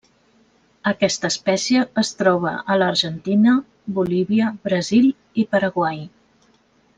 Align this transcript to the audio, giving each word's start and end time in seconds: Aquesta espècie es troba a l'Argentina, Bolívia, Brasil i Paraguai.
Aquesta 0.91 1.29
espècie 1.33 1.83
es 2.03 2.09
troba 2.21 2.53
a 2.75 2.77
l'Argentina, 2.79 3.53
Bolívia, 3.99 4.49
Brasil 4.67 5.07
i 5.43 5.47
Paraguai. 5.53 6.03